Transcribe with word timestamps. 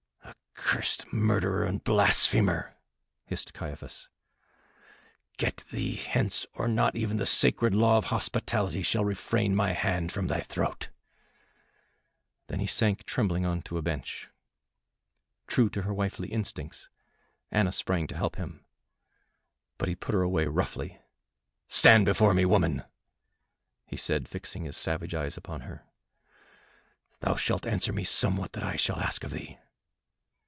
"Accursed 0.71 1.11
murderer 1.11 1.65
and 1.65 1.83
blasphemer!" 1.83 2.77
hissed 3.25 3.53
Caiaphas. 3.53 4.07
"Get 5.35 5.65
thee 5.69 5.95
hence, 5.97 6.45
or 6.53 6.69
not 6.69 6.95
even 6.95 7.17
the 7.17 7.25
sacred 7.25 7.75
law 7.75 7.97
of 7.97 8.05
hospitality 8.05 8.81
shall 8.81 9.03
refrain 9.03 9.53
my 9.53 9.73
hand 9.73 10.13
from 10.13 10.27
thy 10.27 10.39
throat." 10.39 10.87
Then 12.47 12.61
he 12.61 12.67
sank 12.67 13.03
trembling 13.03 13.45
onto 13.45 13.77
a 13.77 13.81
bench. 13.81 14.29
True 15.45 15.69
to 15.71 15.81
her 15.81 15.93
wifely 15.93 16.29
instincts, 16.29 16.87
Anna 17.51 17.73
sprang 17.73 18.07
to 18.07 18.15
help 18.15 18.37
him, 18.37 18.63
but 19.77 19.89
he 19.89 19.95
put 19.95 20.15
her 20.15 20.21
away 20.21 20.45
roughly. 20.45 21.01
"Stand 21.67 22.05
before 22.05 22.33
me, 22.33 22.45
woman," 22.45 22.85
he 23.87 23.97
said, 23.97 24.29
fixing 24.29 24.63
his 24.63 24.77
savage 24.77 25.13
eyes 25.13 25.35
upon 25.35 25.61
her. 25.61 25.85
"Thou 27.19 27.35
shalt 27.35 27.67
answer 27.67 27.91
me 27.91 28.05
somewhat 28.05 28.53
that 28.53 28.63
I 28.63 28.77
shall 28.77 28.99
ask 29.01 29.25
of 29.25 29.31
thee. 29.31 29.59